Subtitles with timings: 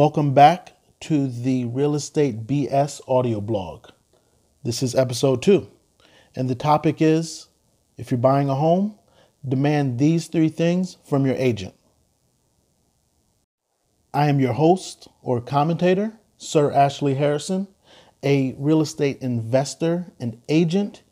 [0.00, 3.88] Welcome back to the Real Estate BS audio blog.
[4.64, 5.68] This is episode two,
[6.34, 7.48] and the topic is
[7.98, 8.98] if you're buying a home,
[9.46, 11.74] demand these three things from your agent.
[14.14, 17.68] I am your host or commentator, Sir Ashley Harrison,
[18.22, 21.02] a real estate investor and agent,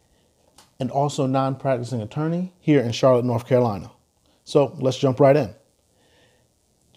[0.81, 3.91] and also non practicing attorney here in Charlotte, North Carolina.
[4.45, 5.55] So let's jump right in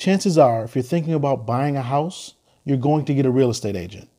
[0.01, 2.33] chances are, if you're thinking about buying a house,
[2.65, 4.09] you're going to get a real estate agent.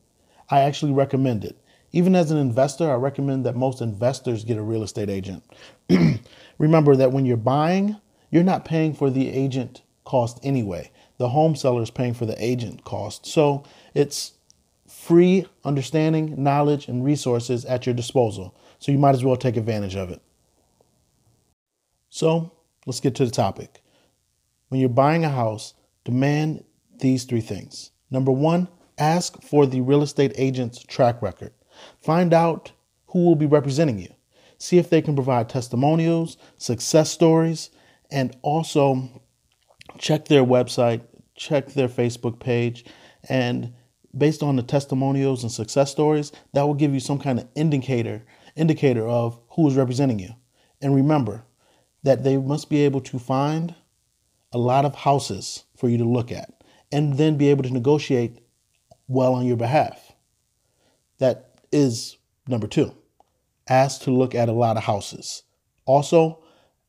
[0.49, 1.57] I actually recommend it.
[1.91, 5.43] Even as an investor, I recommend that most investors get a real estate agent.
[6.57, 7.97] Remember that when you're buying,
[8.31, 10.89] you're not paying for the agent cost anyway.
[11.17, 13.25] The home seller is paying for the agent cost.
[13.25, 14.31] So it's
[14.87, 18.55] free understanding, knowledge, and resources at your disposal.
[18.79, 20.21] So you might as well take advantage of it.
[22.09, 22.53] So
[22.85, 23.82] let's get to the topic
[24.73, 26.63] when you're buying a house, demand
[26.97, 27.91] these three things.
[28.09, 31.53] Number one, ask for the real estate agent's track record.
[32.01, 32.71] Find out
[33.05, 34.11] who will be representing you.
[34.57, 37.69] See if they can provide testimonials, success stories,
[38.09, 39.21] and also
[39.99, 41.01] check their website,
[41.35, 42.83] check their Facebook page,
[43.29, 43.75] and
[44.17, 48.23] based on the testimonials and success stories, that will give you some kind of indicator
[48.55, 50.29] indicator of who is representing you.
[50.81, 51.45] And remember
[52.01, 53.75] that they must be able to find
[54.53, 58.39] a lot of houses for you to look at and then be able to negotiate
[59.07, 60.13] well on your behalf.
[61.17, 62.93] That is number two.
[63.67, 65.43] Ask to look at a lot of houses.
[65.85, 66.43] Also,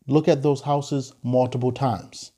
[0.06, 2.32] look at those houses multiple times.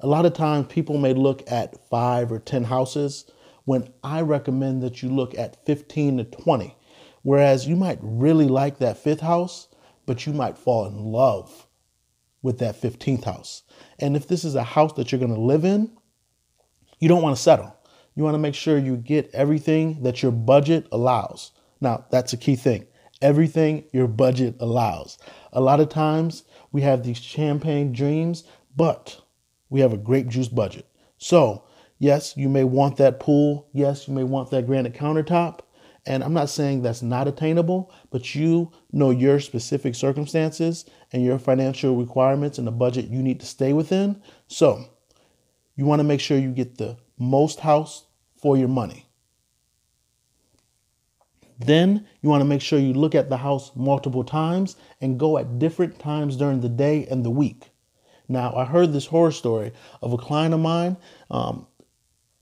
[0.00, 3.26] A lot of times people may look at five or 10 houses
[3.64, 6.76] when I recommend that you look at 15 to 20.
[7.22, 9.68] Whereas you might really like that fifth house,
[10.04, 11.68] but you might fall in love
[12.44, 13.62] with that 15th house.
[13.98, 15.90] And if this is a house that you're going to live in,
[17.00, 17.74] you don't want to settle.
[18.14, 21.52] You want to make sure you get everything that your budget allows.
[21.80, 22.86] Now, that's a key thing.
[23.22, 25.16] Everything your budget allows.
[25.54, 28.44] A lot of times we have these champagne dreams,
[28.76, 29.22] but
[29.70, 30.86] we have a grape juice budget.
[31.16, 31.64] So,
[31.98, 33.68] yes, you may want that pool.
[33.72, 35.60] Yes, you may want that granite countertop.
[36.06, 41.38] And I'm not saying that's not attainable, but you know your specific circumstances and your
[41.38, 44.20] financial requirements and the budget you need to stay within.
[44.46, 44.84] So
[45.76, 48.04] you want to make sure you get the most house
[48.36, 49.06] for your money.
[51.58, 55.38] Then you want to make sure you look at the house multiple times and go
[55.38, 57.70] at different times during the day and the week.
[58.28, 59.72] Now, I heard this horror story
[60.02, 60.96] of a client of mine.
[61.30, 61.66] Um,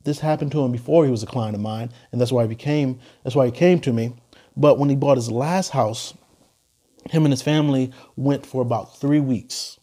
[0.04, 2.48] this happened to him before he was a client of mine, and that's why he
[2.48, 4.14] became that's why he came to me.
[4.56, 6.14] But when he bought his last house,
[7.10, 9.78] him and his family went for about three weeks.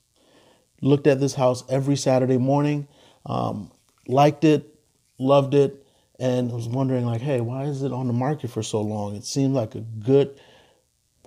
[0.81, 2.87] Looked at this house every Saturday morning,
[3.25, 3.71] um,
[4.07, 4.73] liked it,
[5.17, 5.85] loved it,
[6.19, 9.15] and was wondering like, hey, why is it on the market for so long?
[9.15, 10.39] It seemed like a good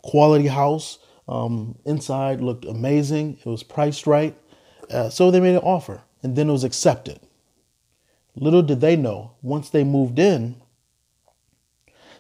[0.03, 0.99] quality house.
[1.29, 3.39] Um, inside looked amazing.
[3.45, 4.37] It was priced right,
[4.91, 7.21] uh, so they made an offer, and then it was accepted.
[8.35, 10.63] Little did they know, once they moved in,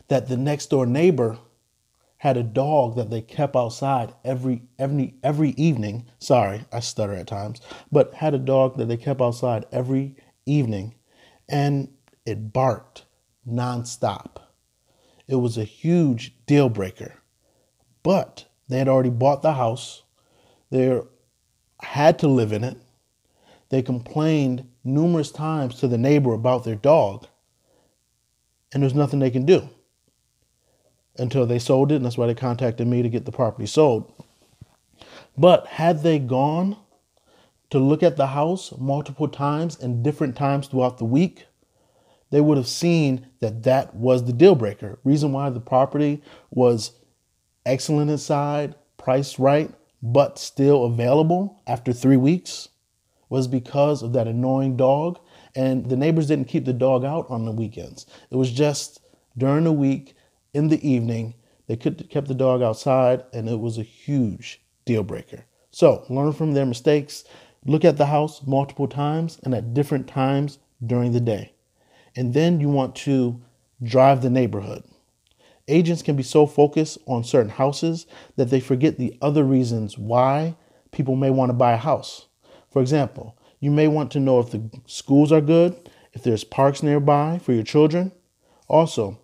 [0.08, 1.38] that the next door neighbor
[2.18, 6.06] had a dog that they kept outside every every every evening.
[6.18, 10.94] Sorry, I stutter at times, but had a dog that they kept outside every evening
[11.48, 11.88] and
[12.24, 13.04] it barked
[13.48, 14.36] nonstop.
[15.26, 17.14] It was a huge deal breaker.
[18.02, 20.02] But they had already bought the house.
[20.70, 21.00] They
[21.80, 22.76] had to live in it.
[23.70, 27.26] They complained numerous times to the neighbor about their dog,
[28.72, 29.69] and there's nothing they can do
[31.19, 34.12] until they sold it, and that's why they contacted me to get the property sold.
[35.37, 36.76] But had they gone
[37.71, 41.47] to look at the house multiple times and different times throughout the week,
[42.31, 44.98] they would have seen that that was the deal breaker.
[45.04, 46.92] Reason why the property was
[47.66, 49.71] excellent inside, priced right,
[50.03, 52.68] but still available after three weeks
[53.32, 55.18] was because of that annoying dog.
[55.54, 58.04] And the neighbors didn't keep the dog out on the weekends.
[58.30, 59.00] It was just
[59.38, 60.14] during the week,
[60.52, 61.34] in the evening,
[61.66, 65.46] they kept the dog outside, and it was a huge deal breaker.
[65.70, 67.24] So learn from their mistakes.
[67.64, 71.54] Look at the house multiple times and at different times during the day.
[72.14, 73.40] And then you want to
[73.82, 74.84] drive the neighborhood.
[75.68, 78.06] Agents can be so focused on certain houses
[78.36, 80.54] that they forget the other reasons why
[80.90, 82.26] people may want to buy a house.
[82.72, 86.83] For example, you may want to know if the schools are good, if there's parks
[86.83, 88.13] nearby for your children.
[88.66, 89.21] Also,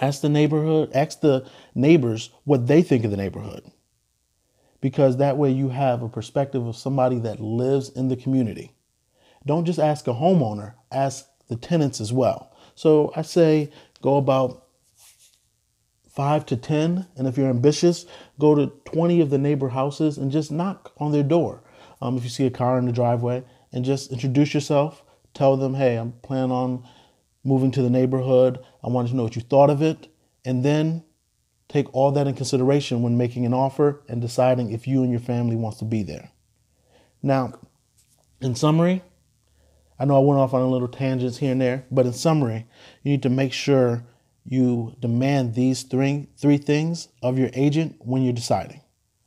[0.00, 3.70] ask the neighborhood, ask the neighbors what they think of the neighborhood.
[4.80, 8.72] Because that way you have a perspective of somebody that lives in the community.
[9.44, 12.52] Don't just ask a homeowner, ask the tenants as well.
[12.74, 13.70] So I say
[14.02, 14.66] go about
[16.16, 17.06] five to 10.
[17.16, 18.06] And if you're ambitious,
[18.38, 21.62] go to 20 of the neighbor houses and just knock on their door.
[22.00, 25.02] Um, if you see a car in the driveway, and just introduce yourself.
[25.34, 26.84] Tell them, hey, I'm planning on
[27.44, 28.58] moving to the neighborhood.
[28.82, 30.08] I wanted to know what you thought of it.
[30.44, 31.04] And then
[31.68, 35.20] take all that in consideration when making an offer and deciding if you and your
[35.20, 36.30] family wants to be there.
[37.22, 37.58] Now,
[38.40, 39.02] in summary,
[39.98, 42.66] I know I went off on a little tangents here and there, but in summary,
[43.02, 44.06] you need to make sure
[44.44, 48.80] you demand these three, three things of your agent when you're deciding.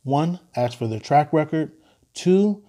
[0.03, 1.71] One, ask for their track record.
[2.19, 2.65] Two,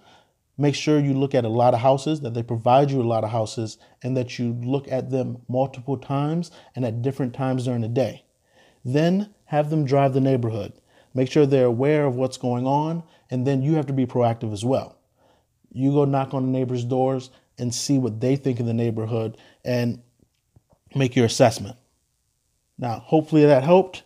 [0.57, 3.25] make sure you look at a lot of houses, that they provide you a lot
[3.25, 7.81] of houses, and that you look at them multiple times and at different times during
[7.81, 8.23] the day.
[8.85, 10.71] Then have them drive the neighborhood.
[11.13, 14.53] Make sure they're aware of what's going on, and then you have to be proactive
[14.53, 14.97] as well.
[15.69, 19.37] You go knock on the neighbors' doors and see what they think of the neighborhood
[19.65, 20.01] and
[20.95, 21.75] make your assessment.
[22.77, 24.03] Now, hopefully that helped.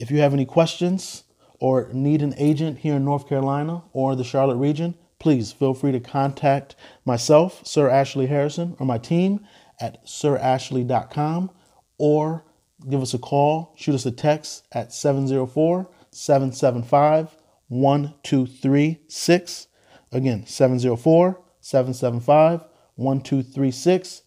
[0.00, 1.22] If you have any questions
[1.60, 5.92] or need an agent here in North Carolina or the Charlotte region, please feel free
[5.92, 6.74] to contact
[7.04, 9.46] myself, Sir Ashley Harrison, or my team
[9.80, 11.50] at sirashley.com
[11.98, 12.44] or
[12.88, 17.36] give us a call, shoot us a text at 704 775
[17.68, 19.66] 1236.
[20.12, 22.64] Again, 704 775
[22.96, 24.22] 1236.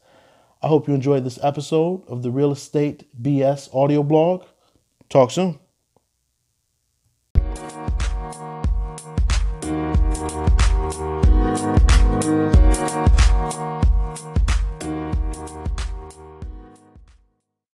[0.61, 4.45] I hope you enjoyed this episode of the Real Estate BS audio blog.
[5.09, 5.59] Talk soon.